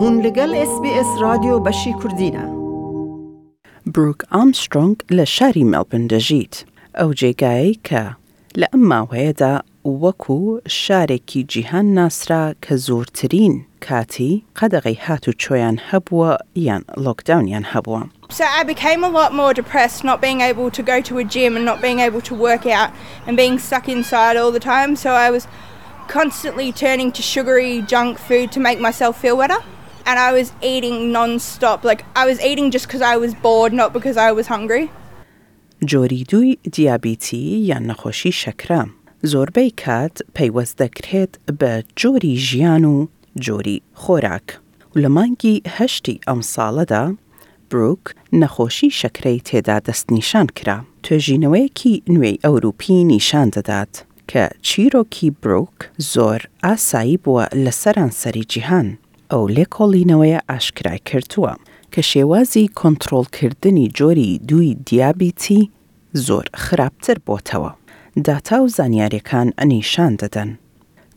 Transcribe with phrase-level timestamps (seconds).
[0.00, 2.44] هون لگل اس بی اس رادیو بەشی کوردینە
[3.94, 6.54] بروک ئامسترۆنگ لە شاری مەڵبن دەژیت
[6.98, 8.02] ئەو جێگایی کە
[8.60, 9.54] لە ئەم ماوەیەدا
[10.04, 10.38] وەکو
[11.96, 13.54] ناسرا کە زۆرترین
[13.86, 16.32] کاتی قەدەغی هات و چۆیان هەبووە
[16.66, 18.02] یان لۆکداونیان هەبووە.
[18.38, 21.52] So I became a lot more depressed not being able to go to a gym
[21.56, 22.90] and not being able to work out
[23.26, 24.90] and being stuck inside all the time.
[25.04, 25.44] So I was
[26.18, 29.58] constantly turning to sugary junk food to make myself feel better.
[30.08, 33.92] and I was eating non-stop like I was eating just because I was bored not
[33.92, 34.90] because I was hungry
[35.86, 38.80] جۆری دووی دیابیتی یان نەخۆشی شەکرە
[39.32, 43.06] زۆربەی کات پەیوەست دەکرێت بە جۆری ژیان و
[43.40, 44.48] جۆری خۆراک
[44.94, 47.02] و لە مانگی هەشتی ئەم ساڵەدا
[47.70, 48.04] بروک
[48.42, 53.94] نەخۆشی شەکرەی تێدا دەستنیشان کرا توێژینەوەیەکی نوێی ئەوروپی نیشان دەدات
[54.30, 55.76] کە چیرۆکی بروک
[56.14, 58.88] زۆر ئاسایی بووە لە سەرانسەری جیهان
[59.32, 61.52] ئەو لێکۆڵینەوەیە ئاشکرای کردووە
[61.92, 65.60] کە شێوازی کۆنتترۆلکردنی جۆری دووی دیابیتی
[66.26, 67.72] زۆر خراپتر بۆتەوە.
[68.26, 70.50] داتا و زانیاریەکان ئەنیشان دەدەن.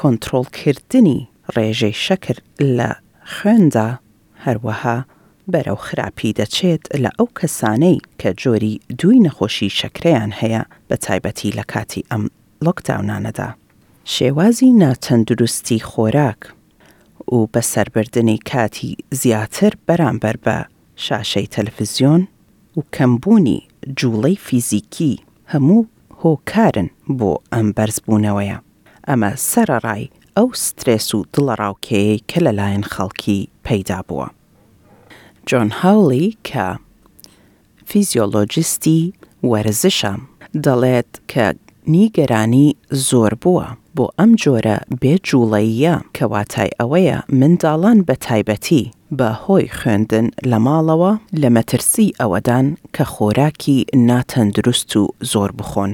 [0.00, 1.18] کۆنتترۆلکردنی
[1.54, 2.36] ڕێژەی شەکر
[2.78, 2.90] لە
[3.32, 3.90] خوێندا
[4.44, 4.98] هەروەها
[5.52, 11.64] بەرەو خراپی دەچێت لە ئەو کەسانەی کە جۆری دوی نەخۆشی شەکریان هەیە بە تایبەتی لە
[11.72, 12.24] کاتی ئەم
[12.64, 13.48] لۆکداونانەدا.
[14.14, 16.40] شێوازی ناتەندروستی خۆراک
[17.34, 20.56] و بە سربردنی کاتی زیاتر بەرامبەر بە
[21.06, 22.22] شاشەی تەلەڤزیۆن
[22.76, 23.58] و کەمبوونی
[23.98, 25.14] جوڵەی فیزیکی
[25.52, 25.80] هەموو
[26.20, 28.58] هۆکارن بۆ ئەم بەرزبوونەوەیە
[29.08, 30.04] ئەمە سەرڕای
[30.36, 34.28] ئەو سترس و دڵەڕاوکەیە کە لەلایەن خەڵکی پەیدا بووە.
[35.48, 36.66] جۆن هاوڵی کە
[37.90, 39.00] فیزیۆلۆجیستی
[39.50, 40.14] وەرزشە
[40.64, 41.46] دەڵێت کە
[41.94, 42.68] نیگەرانی
[43.08, 43.68] زۆر بووە
[43.98, 48.84] بۆ ئەم جۆرە بێجوڵەیە کەواتای ئەوەیە منداڵان بە تایبەتی
[49.18, 55.02] بە هۆی خوێندن لە ماڵەوە لە مەترسی ئەوەدان کە خۆراکی ناتەندروست و
[55.32, 55.92] زۆر بخۆن.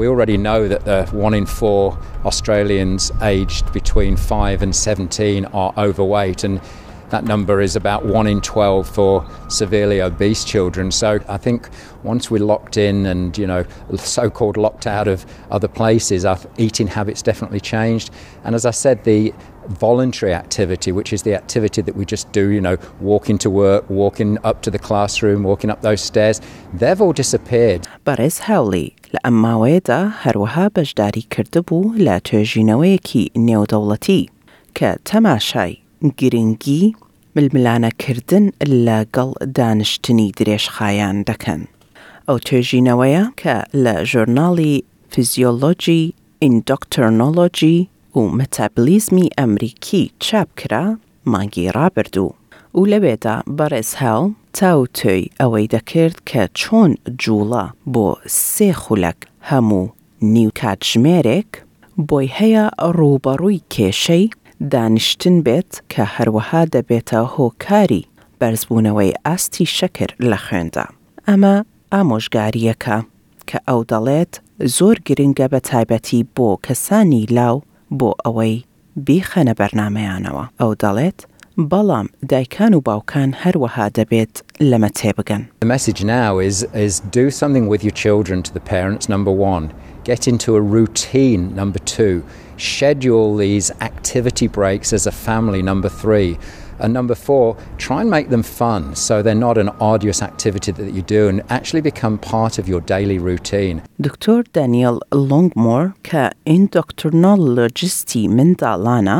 [0.00, 1.84] We already know that the one in four
[2.30, 3.02] Australians
[3.34, 6.56] aged between 5 and 17 are overweight and
[7.10, 10.90] that number is about 1 in 12 for severely obese children.
[10.90, 11.68] So I think
[12.02, 13.64] once we're locked in and, you know,
[13.96, 18.10] so called locked out of other places, our eating habits definitely changed.
[18.44, 19.32] And as I said, the
[19.68, 23.88] voluntary activity, which is the activity that we just do, you know, walking to work,
[23.90, 26.40] walking up to the classroom, walking up those stairs,
[26.72, 27.86] they've all disappeared.
[36.20, 36.80] گرنگی
[37.36, 38.44] ململانەکردن
[38.86, 41.62] لەگەڵ دانیشتنی درێژخایان دەکەن.
[42.26, 44.74] ئەو توێژینەوەیە کە لە ژۆرناڵی
[45.12, 46.02] فیزیۆلۆجی
[46.42, 47.78] ئیندۆکتۆرنۆلۆجی
[48.18, 50.84] و مەتابلیزمی ئەمریکی چاپ کرا
[51.32, 52.30] مانگی ڕابردوو.
[52.78, 54.22] و لەوێدا بەڕێز هاو
[54.58, 56.90] تاوتۆی ئەوەی دەکرد کە چۆن
[57.22, 58.08] جوڵە بۆ
[58.52, 59.18] سێ خولەک
[59.48, 59.84] هەموو
[60.34, 61.50] نیوکات ژمێرێک
[62.08, 62.64] بۆی هەیە
[62.98, 64.24] ڕووبەڕووی کێشەی
[64.70, 68.04] دانیشتن بێت کە هەروەها دەبێتە هۆکاری
[68.40, 70.86] بەرزبوونەوەی ئاستی شەکر لە خوێندا.
[71.28, 71.54] ئەمە
[71.94, 72.98] ئامۆژگاریەکە
[73.48, 74.32] کە ئەو دەڵێت
[74.76, 77.56] زۆر گرنگە بە تایبەتی بۆ کەسانی لاو
[77.98, 78.56] بۆ ئەوەی
[79.06, 81.18] بیخەنە بەرنمەیانەوە ئەو دەڵێت
[81.72, 84.34] بەڵام دایکان و باوکان هەروەها دەبێت
[84.70, 85.42] لەمە تێبگەن.
[85.64, 86.56] The message now is
[86.86, 89.66] is do something with your children to the parents number one.
[90.06, 92.22] Get into a routine, number two.
[92.58, 96.38] Schedule these activity breaks as a family, number three.
[96.78, 100.92] And number four, try and make them fun so they're not an arduous activity that
[100.92, 103.82] you do and actually become part of your daily routine.
[104.00, 104.44] Dr.
[104.52, 106.24] Daniel Longmore ka
[106.54, 109.18] indoctrinologisti min dalana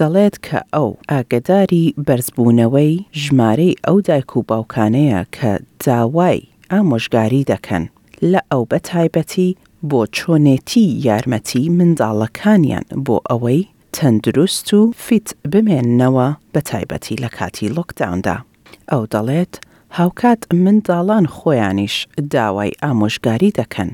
[0.00, 2.92] دەڵێت کە ئەو ئاگداری بەرزبوونەوەی
[3.22, 5.52] ژمارەی ئەو دایک و باوکانەیە کە
[5.84, 6.38] داوای
[6.72, 7.84] ئامۆژگاری دەکەن
[8.32, 9.48] لە ئەو بەتایبەتی
[9.90, 13.60] بۆ چۆنێتی یارمەتی منداڵەکانیان بۆ ئەوەی
[13.96, 18.36] تەندروست و فیت بمێننەوە بە تایبەتی لە کاتی لۆکداوندا.
[18.90, 19.52] ئەو دەڵێت
[19.98, 21.94] هاوکات منداڵان خۆیانیش
[22.32, 23.90] داوای ئامۆژگاری دەکەن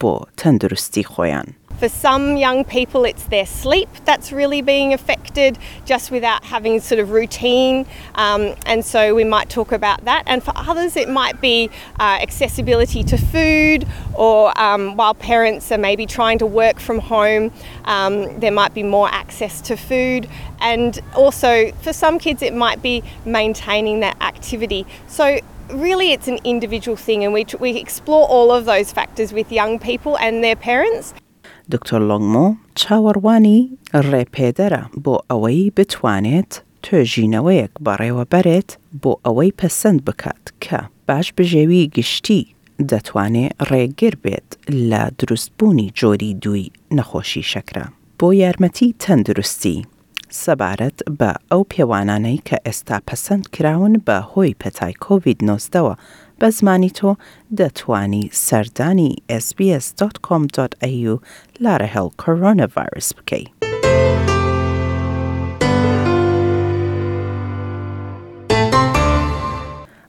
[0.00, 1.48] بۆ تەندروستی خۆیان.
[1.78, 6.98] For some young people, it's their sleep that's really being affected just without having sort
[6.98, 7.86] of routine.
[8.16, 10.24] Um, and so we might talk about that.
[10.26, 11.70] And for others, it might be
[12.00, 13.86] uh, accessibility to food,
[14.16, 17.52] or um, while parents are maybe trying to work from home,
[17.84, 20.28] um, there might be more access to food.
[20.60, 24.84] And also for some kids, it might be maintaining that activity.
[25.06, 25.38] So
[25.70, 29.78] really it's an individual thing and we, we explore all of those factors with young
[29.78, 31.14] people and their parents.
[31.74, 32.44] دکتۆر لۆنگمۆ
[32.80, 33.58] چاوەڕوانی
[34.10, 36.52] ڕێپێدەرە بۆ ئەوەی بتوانێت
[36.84, 38.70] توێژینەوەیەک بەڕێوە بەرێت
[39.02, 42.42] بۆ ئەوەی پەسەند بکات کە باش بژێوی گشتی
[42.90, 44.48] دەتوانێت ڕێگر بێت
[44.90, 47.86] لە دروستبوونی جۆری دووی نەخۆشی شەکرە
[48.18, 49.78] بۆ یارمەتی تەندروستی
[50.42, 55.94] سەبارەت بە ئەو پێوانانەی کە ئێستا پەسەند کراون بە هۆی پەتای کۆVید-19ەوە
[56.40, 57.16] بە زمانی تۆ
[57.60, 59.12] دەتوانی سەردانی
[59.44, 61.12] sbs.com.au
[61.64, 63.50] لارە هەڵ کۆرۆنەڤایرس بکەیت.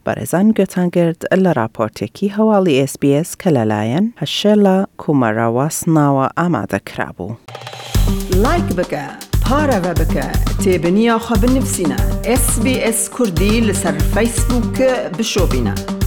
[0.06, 7.34] بەڕێزان گەتانگرد لە راپۆرتێکی هەواڵی SسBS کە لەلایەن هەشێلا کومەراواس ناوە ئامادەکرا بوو.
[8.44, 9.04] لایک بکە
[9.46, 10.28] پارەوە بکە
[10.64, 12.00] تێبنییاخوا بنووسینە
[12.48, 15.99] SسBS کوردی لەسەر فیسبووکە بشۆبینە.